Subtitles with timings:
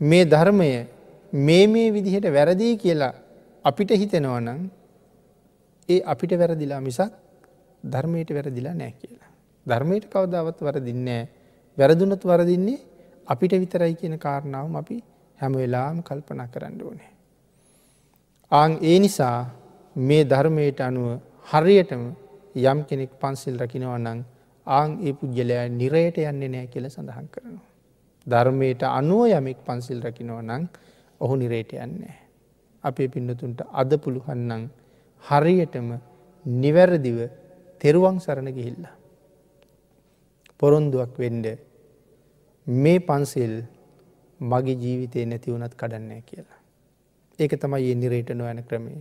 [0.00, 0.70] මේ ධර්මය
[1.32, 3.14] මේ මේ විදිහට වැරදිී කියලා
[3.64, 4.60] අපිට හිතෙනවනම්
[5.88, 7.12] ඒ අපිට වැරදිලා මිසක්
[7.84, 9.30] ධර්මයට වැරදිලා නෑ කියලා.
[9.66, 11.22] ධර්මයට කවදාවත් වරදින්නේ
[11.78, 12.78] වැරදුනත් වරදින්නේ
[13.26, 14.96] අපිට විතරයි කියන කාරණාවම අපි
[15.38, 17.12] හැම වෙලාම කල්පනා කරන්න ඕනේ.
[18.52, 19.38] ආං ඒ නිසා
[19.96, 21.08] මේ ධර්මයට අනුව
[21.44, 22.02] හරියටම
[22.56, 24.20] යම් කෙනෙක් පන්සිල් රකිනවනං
[24.66, 27.75] ආං ඒ පුද්ගලයා නිරයට යන්නේ නෑ කියල සඳහන් කරනවා.
[28.26, 30.62] ධර්මයට අනුව යමෙක් පන්සිල් රකිනව නං
[31.20, 32.16] ඔහු නිරේට යන්නේ.
[32.84, 34.64] අපේ පින්නතුන්ට අද පුළුහන්නන්
[35.24, 35.88] හරියටම
[36.46, 37.18] නිවැරදිව
[37.80, 38.94] තෙරුවන් සරණ ගිහිල්ලා.
[40.60, 41.46] පොරොන්දුවක් වෙන්ඩ
[42.66, 43.54] මේ පන්සිල්
[44.40, 46.60] මගේ ජීවිතය නැතිවුණත් කඩන්නේ කියලා.
[47.38, 48.92] ඒක තමයි ඒ නිරේට නොයන ක්‍රමය.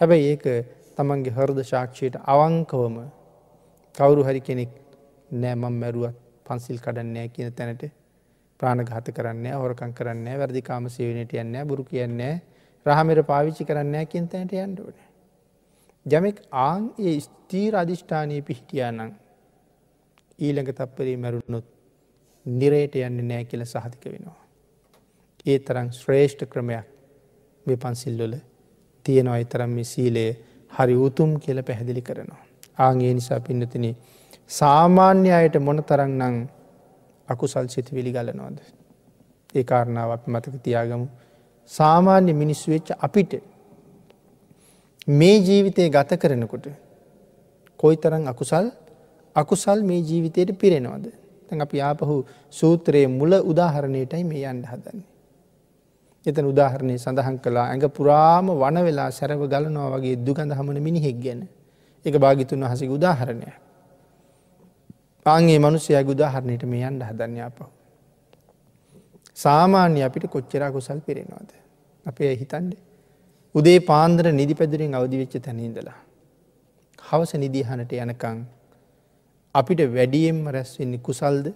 [0.00, 0.44] හැබැයි ඒක
[0.96, 2.96] තමන්ගේ හරද ශාක්ෂයට අවංකවම
[3.94, 4.70] කවුරු හරි කෙනෙක්
[5.32, 7.82] නෑමම් මැරුවත් පන්සිල් කඩන්නෑ කියන තැනට
[8.60, 12.34] ප්‍රාණඝාත කරන්න හොරකං කරන්න වැරදිකාම සේවනයට යන්න බුරු කියන්නේ
[12.86, 14.96] රහමර පාවිච්චි කරන්න කියෙන්තැනට යන්ඩෝන.
[16.06, 19.00] ජමෙක් ආං ඒ ස්තීර අධිෂ්ඨානය පිහිටියානං
[20.38, 21.66] ඊළඟ තප්පරී මැරුණොත්
[22.46, 24.38] නිරයට යන්න නෑ කියල සහතික වෙනවා.
[25.46, 26.86] ඒ තරම් ශ්‍රේෂ්ඨ ක්‍රමයක්
[27.66, 28.36] මේ පන්සිල්ලොල
[29.06, 30.24] තියෙනවා අයිතරම් මේ සීලය
[30.72, 32.44] හරි උතුම් කියල පැහැදිලි කරනවා.
[32.78, 33.86] ආගේ නිසා පින්නතින
[34.50, 36.36] සාමාන්‍ය අයට මොන තරන්නං
[37.30, 38.58] අකුසල් සිතිවිලි ගලනවාද.
[39.54, 41.06] ඒ කාරණාව අපි මතක තියාගමු.
[41.70, 43.32] සාමාන්‍ය මිනිස්සු වෙච්ච අපිට
[45.10, 46.66] මේ ජීවිතය ගත කරනකොට
[47.80, 48.66] කොයි තරන් අකුසල්
[49.36, 51.06] අකුසල් මේ ජීවිතයට පිරෙනවද.
[51.46, 55.08] තැන් අපි ආපහු සූත්‍රයේ මුල උදාහරණයටයි මේ අන්ඩ හදන්නේ.
[56.26, 61.40] එතන උදාහරණය සඳහන් කලා ඇඟ පුරාම වන වෙලා සැරව ගලනවා වගේ දුගඳ හමන මිනිහෙක් ගැන
[62.04, 63.69] එක භාගිතුන් වහසි උදාහරණයක්.
[65.26, 67.60] ආගේ මනුස්සයගේ උදාහරණයට මේ යන්ඩ හදන්‍යාපව.
[69.34, 71.50] සාමාන්‍ය අපිට කොච්චරා කුසල් පිරෙනවාද.
[72.06, 72.72] අපේ හිතන්ඩ.
[73.54, 75.98] උදේ පාන්දර නිදි පැදුරින් අවදිවෙච්ච තැනීදලා.
[76.98, 78.38] හවස නිදිහනට යනකං
[79.54, 81.46] අපිට වැඩියෙන්ම රැස්වෙන්නේ කුසල්ද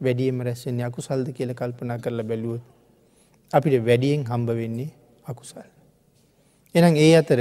[0.00, 2.62] වැඩියම රැස්වෙන්නේ අකුසල්ද කියල කල්පනා කරලා බැලුවත්
[3.50, 4.90] අපිට වැඩියෙන් හම්බ වෙන්නේ
[5.24, 5.68] අකුසල්.
[6.74, 7.40] එනම් ඒ අතර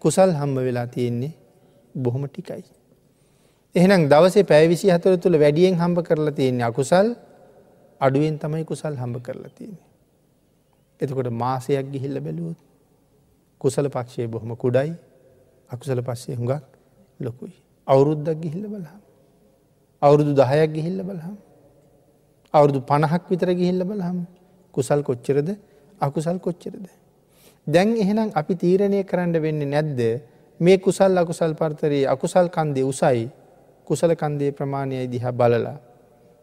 [0.00, 1.32] කුසල් හම්බ වෙලා තියෙන්නේ
[1.94, 2.77] බොහොම ටිකයි.
[3.74, 7.08] එහෙනම් දවසේ පැවිසි හතුර තුළ වැඩියෙන් හම්බ කරලා තියෙන්නේ අකුසල්
[8.00, 9.86] අඩුවෙන් තමයි කුසල් හම්බ කරලා තියෙන්නේ.
[11.00, 12.58] එතකොට මාසයක් ගිහිල්ල බැලුවොත්
[13.60, 14.92] කුසල පක්ෂය බොහොම කුඩයි
[15.70, 16.64] අකුසල පස්සේ හුඟක්
[17.20, 17.54] ලොකුයි.
[17.86, 19.00] අවුරුද්දක් ගිහිල්ල බලහම්.
[20.02, 21.36] අවුරුදු දහයක් ගිහිල්ල බලහම්.
[22.54, 24.18] අවුරුදු පණහක් විතර ගිහිල්ල බලහම්
[24.74, 25.48] කුසල් කොච්චරද
[26.00, 26.86] අකුසල් කොච්චරද.
[27.66, 30.00] දැන් එහෙනම් අපි තීරණය කරන්න වෙන්න නැද්ද
[30.60, 33.28] මේ කුසල් අකුසල් පර්තරයේ අකුසල් කන්දේ උසයි
[33.88, 35.78] කුසල කන්දේ ප්‍රමාණයයි දිහා බලලා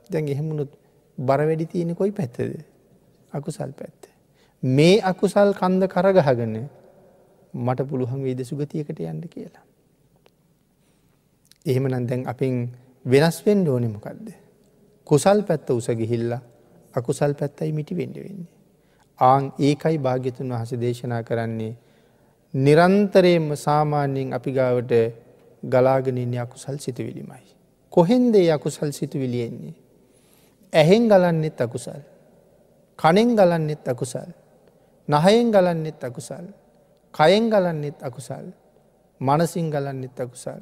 [0.10, 0.72] දැන් එහෙමුණුත්
[1.18, 2.56] බර වැඩි තියෙන කොයි පැත්තද
[3.32, 4.10] අකුසල් පැත්ත.
[4.64, 6.56] මේ අකුසල් කන්ද කරගහගන
[7.58, 9.64] මට පුළුවන් වේද සුගතියකට යන්න කියලා.
[11.66, 12.56] එහෙම නන්දැන් අපින්
[13.06, 14.28] වෙනස් වෙන්ඩ ඕනෙමකක්ද.
[15.08, 16.42] කුසල් පැත්ත උස ගිහිල්ලා
[16.94, 18.52] අකුසල් පැත්තයි මිටි වෙන්ඩ වෙන්නේ.
[19.20, 21.74] ආං ඒකයි භාග්‍යතුන් වහස දේශනා කරන්නේ
[22.54, 24.92] නිරන්තරයෙන්ම සාමාන්‍යයෙන් අපි ගාවට
[25.70, 27.46] ගලාගෙනන්නේ අකුසල් සිතුවිලිමයි.
[27.94, 29.76] කොහෙන්දේ අකුසල් සිතුවිලියෙන්නේ.
[30.74, 32.02] ඇහෙන් ගලන්නෙත් අකුසල්.
[33.00, 34.30] කනෙන් ගලන්නෙත් අකුසල්.
[35.08, 36.46] නහයෙන් ගලන්නෙත් අකුසල්.
[37.14, 38.46] කයෙන් ගලන්නෙත් අකුසල්.
[39.22, 40.62] මනසින් ගලන්නෙත් අකුසල්.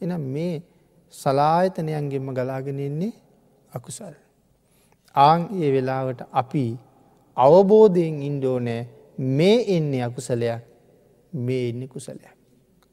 [0.00, 0.62] එනම් මේ
[1.12, 3.12] සලායතනයන්ගෙන්ම ගලාගෙනෙන්නේ
[3.72, 4.14] අකුසල්.
[5.14, 6.64] ආං ඒ වෙලාවට අපි
[7.36, 10.62] අවබෝධයෙන් ඉන්ඩෝනෑ මේ එන්නේ අකුසලයක්
[11.32, 12.37] මේ එන්නේ කුසලයක්.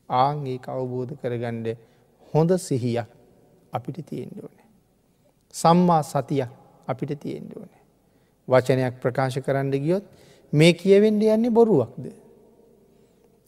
[0.09, 1.77] ආංගේ අවබෝධ කරගණ්ඩ
[2.33, 3.09] හොඳ සිහියක්
[3.73, 4.55] අපිට තියෙන්ඩ ඕන.
[5.53, 6.51] සම්මා සතියක්
[6.87, 7.71] අපිට තියෙන්ඩ ඕන.
[8.47, 10.05] වචනයක් ප්‍රකාශ කරන්න ගියොත්
[10.53, 12.05] මේ කියවෙන්ඩ යන්නේ බොරුවක්ද.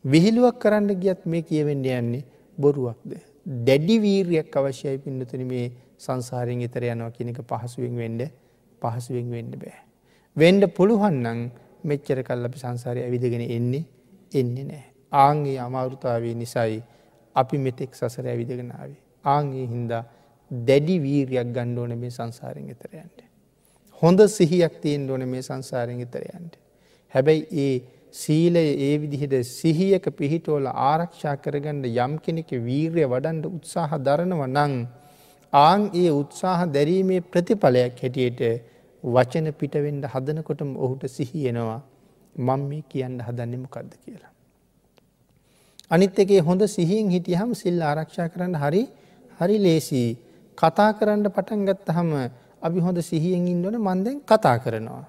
[0.05, 2.25] විහිළුවක් කරන්න ගියත් මේ කියවෙන්ඩ යන්නේ
[2.57, 3.11] බොරුවක්ද.
[3.45, 8.21] දැඩි වීරයක් අවශ්‍යයි පින්නතුන මේ සංසාරයෙන් එතර යනවා කියනක පහසුවෙන් වෙන්ඩ
[8.81, 9.79] පහසුවෙන් වෙන්ඩ බෑ.
[10.37, 11.39] වෙන්ඩ පුළුවන්නන්
[11.83, 13.85] මෙච්චර කල් අපි සංසාරය ඇවිදගෙන එන්නේ
[14.33, 14.85] එන්නේ නෑ.
[15.11, 16.83] ආංගේ අමාරුතාවේ නිසයි
[17.35, 19.01] අපි මෙතෙක් සසර ඇවිදගෙනාවේ.
[19.25, 20.03] ආංගේ හින්දා
[20.51, 23.19] දැඩි වීරයක් ගණ්ඩෝන මේ සංසාරෙන් එතරයන්ට.
[24.01, 26.53] හොඳ සිහියක් තියෙන් ඕන මේ සංසාරෙන් එතරයන්ට.
[27.13, 27.75] හැබැයි ඒ
[28.13, 34.73] සීලය ඒ විදිහට සිහියක පිහිටෝල ආරක්ෂා කරගන්න යම් කෙනෙක වීර්ය වඩන්ඩ උත්සාහ දරනව නං
[35.53, 38.41] ආං ඒ උත්සාහ දැරීමේ ප්‍රතිඵලයක් හැටියට
[39.03, 41.81] වචන පිටවෙන්ඩ හදනකොටම ඔහුට සිහියෙනවා
[42.35, 44.33] මං මේ කියන්න හදන්නෙමකක්ද කියලා.
[45.91, 48.83] අනිත් එකේ හොඳ සිහියෙන් හිටියහම සිල් ආරක්ෂා කරන්න හරි
[49.39, 50.03] හරි ලේසි
[50.57, 52.11] කතා කරන්න පටන් ගත්ත හම
[52.61, 55.05] අපි හොඳ සිහියෙන් ඉන්නවන මන්දෙන් කතා කරනවා.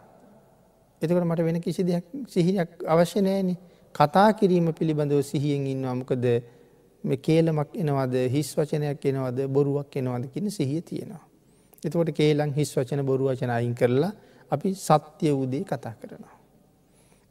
[1.03, 3.51] එතකට මට වෙන කිසි දෙයක් සිහියක් අවශ්‍ය නෑන
[3.95, 6.27] කතා කිරීම පිළිබඳව සිහියෙන් ඉන්න අමකද
[7.05, 11.23] මේ කේලමක් එනවද හිස් වචනයක් එනවද බොරුවක් එනවද කියන සිහිය තියෙනවා.
[11.83, 14.13] එතකොට කේලං හිස් වචන බොරු වචන අයින් කරලා
[14.51, 16.37] අපි සත්‍ය වූදේ කතා කරනවා.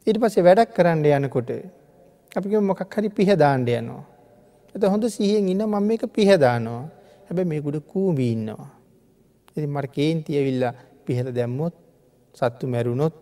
[0.06, 1.50] ඊට පස්සේ වැඩක් කරන්න යනකොට
[2.36, 4.04] අපි මොකක් හරි පිහදාණ්ඩ යනවා.
[4.74, 6.84] එත හොඳ සිහියෙන් ඉන්න මම මේක පිහදානවා
[7.26, 8.68] හැබැ මේකුට කූමී ඉන්නවා.
[9.56, 10.74] ඉති මට කේන්තියවිල්ලා
[11.06, 11.74] පිහල දැම්මොත්
[12.34, 13.14] සත්තු මැරුණොත්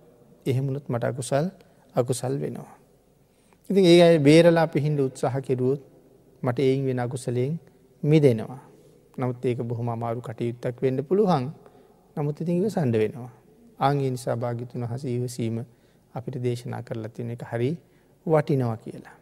[0.47, 1.47] එහෙමුණොත් මට අකුසල්
[1.95, 2.75] අකුසල් වෙනවා.
[3.71, 5.83] ඉතින් ඒ අයි බේරලා පිහින්ඩ උත්සාහ කෙරුවොත්
[6.43, 7.55] මට එයින් වෙන අකුසලයෙන්
[8.03, 8.63] මිදෙනවා.
[9.19, 11.45] නමුත් ඒක බොහොම අමාරු කටයුත්තක් වෙන්න පුළුවන්
[12.17, 13.33] නමුත් ඉතිං සන්ඩ වෙනවා.
[13.81, 15.57] ආගේ නිසා භාගිතුන් හස ඉවසීම
[16.15, 17.71] අපිට දේශනා කරලා තියෙන එක හරි
[18.27, 19.17] වටිනවා කියලා.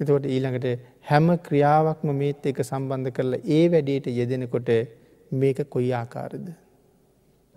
[0.00, 0.66] එතකොට ඊළඟට
[1.02, 4.70] හැම ක්‍රියාවක්ම මේත් එක සම්බන්ධ කරලා ඒ වැඩේට යෙදෙනකොට
[5.32, 6.46] මේක කොයි ආකාරද.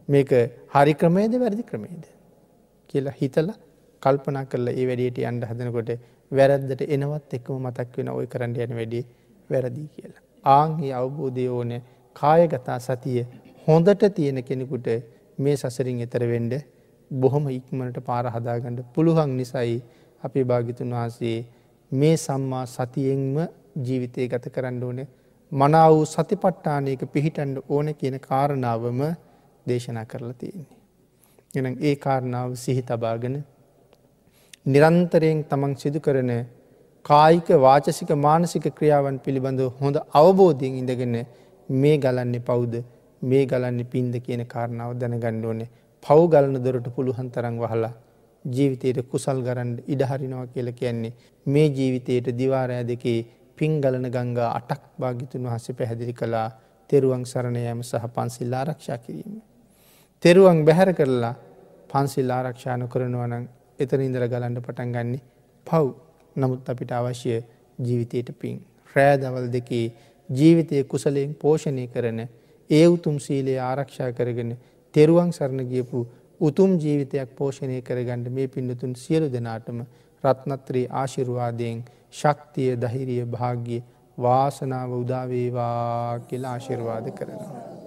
[0.10, 0.31] මේක
[0.69, 2.04] හරි ක්‍රමේද වැරදි ක්‍රමේද.
[2.90, 3.51] කියලා හිතල
[4.01, 5.92] කල්පනා කරලා ඒ වැඩේට අන්ඩ හදනකොට
[6.31, 9.06] වැරද්දට එනවත් එක්ම මතක් වෙන ඔය කරන්න යන වැඩේ
[9.50, 10.24] වැරදිී කියලා.
[10.46, 11.72] ආංහි අවබෝධය ඕන
[12.16, 13.22] කායගතා සතිය
[13.68, 14.88] හොඳට තියෙන කෙනෙකුට
[15.38, 16.54] මේ සසරින් එතර වෙන්ඩ
[17.12, 19.81] බොහොම ඉක්මනට පාර හදාගන්නඩ පුළුවන් නිසයි
[20.24, 21.38] අපේ භාගිතුන් වහන්සේ
[21.92, 23.38] මේ සම්මා සතියෙන්ම
[23.80, 25.00] ජීවිතය ගත කරන්න ඕන
[25.51, 29.01] මනාව වූ සතිපට්ටානයක පිහිටන්ඩ ඕන කියන කාරණාවම
[29.66, 30.77] දේශනා කරලා තියෙන්නේ.
[31.56, 33.36] එන ඒ කාරණාව සිහි තබාගෙන
[34.66, 36.31] නිරන්තරයෙන් තමන් සිදු කරන
[37.06, 41.15] කායික වාචසික මානසික ක්‍රියාවන් පිළිබඳව හොඳ අවබෝධයෙන් ඉඳගෙන
[41.69, 42.74] මේ ගලන්නේ පවුද
[43.22, 45.69] මේ ගලන්නේ පින්ද කියන කාරණාව දැනගන්න ඕනේ
[46.04, 47.94] පව් ගලන දොරට පුළුවන් තරන් වහලා
[48.45, 51.13] ජීවිතයට කුසල් ගරන්ඩ ඉඩහරිනවා කියල කියන්නේ
[51.45, 53.19] මේ ජීවිතයට දිවාරෑ දෙකේ
[53.56, 56.47] පින් ගලන ගංගා අටක් භාගිතුන් වහස පැහැදිලි කලා
[56.89, 59.41] තෙරුවන් සරණයෑම සහ පන්සිල් ආරක්ෂා කිරීම.
[60.24, 61.33] තෙරුවන් බැහැර කරලා
[61.89, 63.45] පන්සිල් ආරක්ෂාන කරනවනං
[63.80, 65.21] එතන ඉඳර ගලන්ඩ පටන් ගන්නේ
[65.68, 65.86] පව්
[66.36, 67.44] නමුත් අපිට අවශ්‍ය
[67.80, 68.57] ජීවිතයට පින්.
[68.95, 69.86] රෑදවල් දෙකේ
[70.30, 72.19] ජීවිතය කුසලයෙන් පෝෂණය කරන
[72.69, 74.51] ඒ උතුම් සීලයේ ආරක්ෂා කරගෙන
[74.95, 76.00] තෙරුවන් සරණ ගියපු
[76.41, 79.81] උතුම් ජීවිතයක් පෝෂණය කරගන්නඩ මේ පින්නතුන් සියලු දෙනාටම
[80.24, 81.83] රත්නත්‍රී ආශිරුවාදයෙන්
[82.13, 83.81] ශක්තිය දහිරිය භාග්‍ය
[84.18, 87.79] වාසනාව උදාවේවා කියලා ආශිර්වාද කරනවා.